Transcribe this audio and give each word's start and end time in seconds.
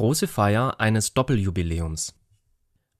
Große 0.00 0.28
Feier 0.28 0.80
eines 0.80 1.12
Doppeljubiläums 1.12 2.14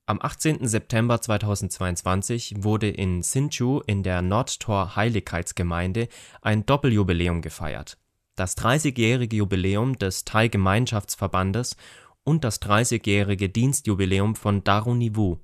Am 0.05 0.21
18. 0.21 0.69
September 0.69 1.19
2022 1.19 2.57
wurde 2.59 2.91
in 2.91 3.23
Hsinchu 3.23 3.81
in 3.87 4.03
der 4.03 4.21
Nordtor-Heiligkeitsgemeinde 4.21 6.09
ein 6.43 6.67
Doppeljubiläum 6.67 7.41
gefeiert: 7.41 7.97
das 8.37 8.55
30-jährige 8.59 9.35
Jubiläum 9.35 9.97
des 9.97 10.27
Thai-Gemeinschaftsverbandes 10.27 11.79
und 12.23 12.45
das 12.45 12.61
30-jährige 12.61 13.49
Dienstjubiläum 13.49 14.37
von 14.37 14.63
Daruni 14.63 15.17
Wu. 15.17 15.39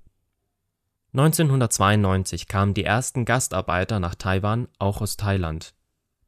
1992 1.15 2.49
kamen 2.49 2.75
die 2.75 2.85
ersten 2.85 3.25
Gastarbeiter 3.25 3.99
nach 3.99 4.15
Taiwan, 4.15 4.69
auch 4.79 5.01
aus 5.01 5.17
Thailand. 5.17 5.73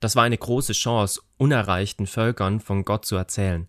Das 0.00 0.16
war 0.16 0.22
eine 0.22 0.38
große 0.38 0.72
Chance, 0.72 1.20
unerreichten 1.36 2.06
Völkern 2.06 2.60
von 2.60 2.86
Gott 2.86 3.04
zu 3.04 3.16
erzählen 3.16 3.68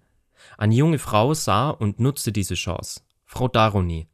eine 0.57 0.75
junge 0.75 0.99
Frau 0.99 1.33
sah 1.33 1.69
und 1.69 1.99
nutzte 1.99 2.31
diese 2.31 2.55
Chance, 2.55 3.01
Frau 3.25 3.47
Daroni. 3.47 4.07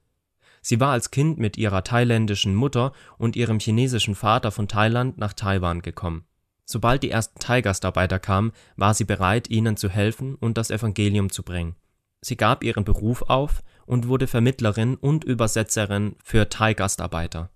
Sie 0.62 0.80
war 0.80 0.92
als 0.92 1.12
Kind 1.12 1.38
mit 1.38 1.58
ihrer 1.58 1.84
thailändischen 1.84 2.56
Mutter 2.56 2.92
und 3.18 3.36
ihrem 3.36 3.60
chinesischen 3.60 4.16
Vater 4.16 4.52
von 4.52 4.68
Thailand 4.68 5.18
nach 5.18 5.34
Taiwan 5.34 5.82
gekommen. 5.82 6.26
Sobald 6.66 7.04
die 7.04 7.12
ersten 7.12 7.40
Thai-Gastarbeiter 7.40 8.18
kamen, 8.18 8.52
war 8.76 8.96
sie 8.96 9.04
bereit, 9.04 9.50
ihnen 9.50 9.78
zu 9.78 9.90
helfen 9.90 10.34
und 10.34 10.58
das 10.58 10.72
Evangelium 10.72 11.32
zu 11.32 11.44
bringen. 11.44 11.76
Sie 12.22 12.38
gab 12.38 12.64
ihren 12.64 12.84
Beruf 12.84 13.22
auf 13.22 13.62
und 13.86 14.08
wurde 14.08 14.26
Vermittlerin 14.26 14.96
und 14.96 15.24
Übersetzerin 15.24 16.16
für 16.24 16.50
Thai-Gastarbeiter. 16.50 17.52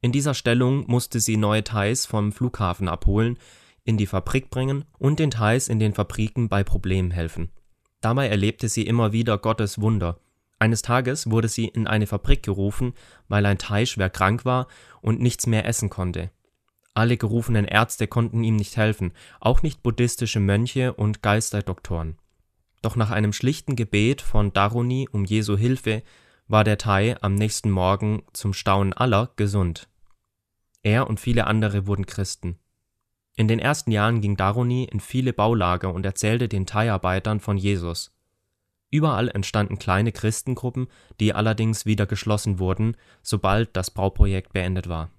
In 0.00 0.10
dieser 0.10 0.34
Stellung 0.34 0.84
musste 0.88 1.20
sie 1.20 1.36
neue 1.36 1.62
Thais 1.62 2.06
vom 2.06 2.32
Flughafen 2.32 2.88
abholen, 2.88 3.38
in 3.84 3.96
die 3.96 4.06
Fabrik 4.06 4.50
bringen 4.50 4.84
und 4.98 5.20
den 5.20 5.30
Thais 5.30 5.68
in 5.68 5.78
den 5.78 5.94
Fabriken 5.94 6.48
bei 6.48 6.64
Problemen 6.64 7.12
helfen. 7.12 7.50
Dabei 8.00 8.28
erlebte 8.28 8.68
sie 8.68 8.86
immer 8.86 9.12
wieder 9.12 9.38
Gottes 9.38 9.80
Wunder. 9.80 10.20
Eines 10.58 10.82
Tages 10.82 11.30
wurde 11.30 11.48
sie 11.48 11.66
in 11.66 11.86
eine 11.86 12.06
Fabrik 12.06 12.42
gerufen, 12.42 12.94
weil 13.28 13.46
ein 13.46 13.58
Thai 13.58 13.86
schwer 13.86 14.10
krank 14.10 14.44
war 14.44 14.66
und 15.00 15.20
nichts 15.20 15.46
mehr 15.46 15.66
essen 15.66 15.88
konnte. 15.90 16.30
Alle 16.94 17.16
gerufenen 17.16 17.64
Ärzte 17.64 18.08
konnten 18.08 18.42
ihm 18.42 18.56
nicht 18.56 18.76
helfen, 18.76 19.12
auch 19.40 19.62
nicht 19.62 19.82
buddhistische 19.82 20.40
Mönche 20.40 20.94
und 20.94 21.22
Geisterdoktoren. 21.22 22.18
Doch 22.82 22.96
nach 22.96 23.10
einem 23.10 23.32
schlichten 23.32 23.76
Gebet 23.76 24.20
von 24.20 24.52
Daruni 24.52 25.08
um 25.10 25.24
Jesu 25.24 25.56
Hilfe 25.56 26.02
war 26.48 26.64
der 26.64 26.78
Thai 26.78 27.16
am 27.20 27.34
nächsten 27.34 27.70
Morgen 27.70 28.22
zum 28.32 28.52
Staunen 28.52 28.92
aller 28.92 29.30
gesund. 29.36 29.88
Er 30.82 31.08
und 31.08 31.20
viele 31.20 31.46
andere 31.46 31.86
wurden 31.86 32.06
Christen. 32.06 32.58
In 33.38 33.46
den 33.46 33.60
ersten 33.60 33.92
Jahren 33.92 34.20
ging 34.20 34.36
Daruni 34.36 34.82
in 34.82 34.98
viele 34.98 35.32
Baulager 35.32 35.94
und 35.94 36.04
erzählte 36.04 36.48
den 36.48 36.66
Thai-Arbeitern 36.66 37.38
von 37.38 37.56
Jesus. 37.56 38.10
Überall 38.90 39.28
entstanden 39.28 39.78
kleine 39.78 40.10
Christengruppen, 40.10 40.88
die 41.20 41.32
allerdings 41.32 41.86
wieder 41.86 42.06
geschlossen 42.06 42.58
wurden, 42.58 42.96
sobald 43.22 43.76
das 43.76 43.92
Bauprojekt 43.92 44.52
beendet 44.52 44.88
war. 44.88 45.12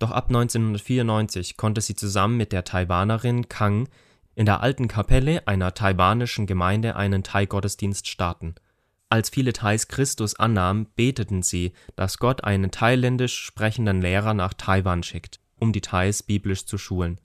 Doch 0.00 0.10
ab 0.10 0.30
1994 0.30 1.56
konnte 1.56 1.80
sie 1.80 1.94
zusammen 1.94 2.36
mit 2.36 2.50
der 2.50 2.64
Taiwanerin 2.64 3.48
Kang 3.48 3.88
in 4.34 4.46
der 4.46 4.60
alten 4.60 4.88
Kapelle 4.88 5.46
einer 5.46 5.74
taiwanischen 5.74 6.48
Gemeinde 6.48 6.96
einen 6.96 7.22
Thai-Gottesdienst 7.22 8.08
starten. 8.08 8.56
Als 9.10 9.30
viele 9.30 9.52
Thais 9.52 9.86
Christus 9.86 10.34
annahmen, 10.34 10.88
beteten 10.96 11.44
sie, 11.44 11.72
dass 11.94 12.18
Gott 12.18 12.42
einen 12.42 12.72
thailändisch 12.72 13.38
sprechenden 13.38 14.02
Lehrer 14.02 14.34
nach 14.34 14.54
Taiwan 14.54 15.04
schickt, 15.04 15.38
um 15.54 15.72
die 15.72 15.82
Thais 15.82 16.24
biblisch 16.24 16.66
zu 16.66 16.78
schulen 16.78 17.20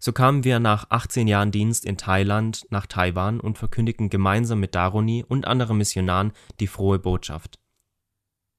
so 0.00 0.12
kamen 0.12 0.44
wir 0.44 0.60
nach 0.60 0.86
18 0.88 1.28
Jahren 1.28 1.50
Dienst 1.50 1.84
in 1.84 1.98
Thailand 1.98 2.66
nach 2.70 2.86
Taiwan 2.86 3.38
und 3.38 3.58
verkündigten 3.58 4.08
gemeinsam 4.08 4.58
mit 4.58 4.74
Daroni 4.74 5.24
und 5.28 5.46
anderen 5.46 5.76
Missionaren 5.76 6.32
die 6.58 6.66
frohe 6.66 6.98
Botschaft. 6.98 7.58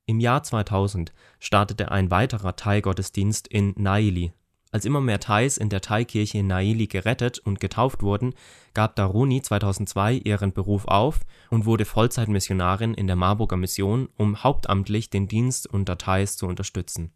Im 0.05 0.19
Jahr 0.19 0.43
2000 0.43 1.11
startete 1.39 1.91
ein 1.91 2.11
weiterer 2.11 2.55
Thai-Gottesdienst 2.55 3.47
in 3.47 3.73
Naili. 3.75 4.33
Als 4.71 4.85
immer 4.85 5.01
mehr 5.01 5.19
Thais 5.19 5.57
in 5.57 5.69
der 5.69 5.81
Thai-Kirche 5.81 6.37
in 6.37 6.47
Naili 6.47 6.87
gerettet 6.87 7.39
und 7.39 7.59
getauft 7.59 8.03
wurden, 8.03 8.33
gab 8.73 8.95
Daruni 8.95 9.41
2002 9.41 10.13
ihren 10.23 10.53
Beruf 10.53 10.85
auf 10.85 11.21
und 11.49 11.65
wurde 11.65 11.85
Vollzeitmissionarin 11.85 12.93
in 12.93 13.07
der 13.07 13.15
Marburger 13.15 13.57
Mission, 13.57 14.09
um 14.15 14.43
hauptamtlich 14.43 15.09
den 15.09 15.27
Dienst 15.27 15.65
unter 15.65 15.97
Thais 15.97 16.37
zu 16.37 16.45
unterstützen. 16.45 17.11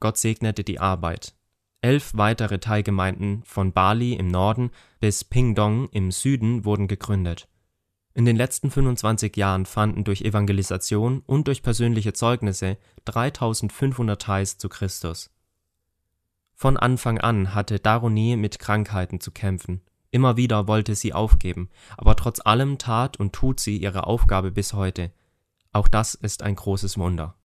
Gott 0.00 0.18
segnete 0.18 0.62
die 0.64 0.78
Arbeit 0.78 1.34
Elf 1.80 2.10
weitere 2.14 2.58
Thai-Gemeinden 2.58 3.42
von 3.44 3.72
Bali 3.72 4.14
im 4.14 4.26
Norden 4.26 4.70
bis 4.98 5.22
Pingdong 5.22 5.88
im 5.90 6.10
Süden 6.10 6.64
wurden 6.64 6.88
gegründet. 6.88 7.48
In 8.14 8.24
den 8.24 8.34
letzten 8.34 8.72
25 8.72 9.36
Jahren 9.36 9.64
fanden 9.64 10.02
durch 10.02 10.22
Evangelisation 10.22 11.22
und 11.24 11.46
durch 11.46 11.62
persönliche 11.62 12.12
Zeugnisse 12.12 12.78
3500 13.04 14.20
Thais 14.20 14.58
zu 14.58 14.68
Christus. 14.68 15.30
Von 16.52 16.76
Anfang 16.76 17.18
an 17.18 17.54
hatte 17.54 17.78
Daruni 17.78 18.34
mit 18.36 18.58
Krankheiten 18.58 19.20
zu 19.20 19.30
kämpfen. 19.30 19.80
Immer 20.10 20.36
wieder 20.36 20.66
wollte 20.66 20.96
sie 20.96 21.12
aufgeben, 21.12 21.70
aber 21.96 22.16
trotz 22.16 22.40
allem 22.44 22.78
tat 22.78 23.18
und 23.18 23.32
tut 23.32 23.60
sie 23.60 23.76
ihre 23.76 24.08
Aufgabe 24.08 24.50
bis 24.50 24.72
heute. 24.72 25.12
Auch 25.72 25.86
das 25.86 26.14
ist 26.16 26.42
ein 26.42 26.56
großes 26.56 26.98
Wunder 26.98 27.36